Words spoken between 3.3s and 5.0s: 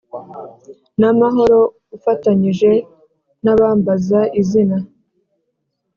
n abambaza izina